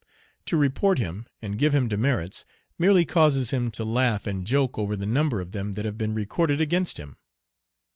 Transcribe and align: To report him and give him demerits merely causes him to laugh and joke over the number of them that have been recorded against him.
To 0.47 0.57
report 0.57 0.97
him 0.97 1.27
and 1.43 1.59
give 1.59 1.75
him 1.75 1.87
demerits 1.87 2.43
merely 2.79 3.05
causes 3.05 3.51
him 3.51 3.69
to 3.69 3.85
laugh 3.85 4.25
and 4.25 4.47
joke 4.47 4.79
over 4.79 4.95
the 4.95 5.05
number 5.05 5.39
of 5.39 5.51
them 5.51 5.73
that 5.73 5.85
have 5.85 5.99
been 5.99 6.15
recorded 6.15 6.59
against 6.59 6.97
him. 6.97 7.17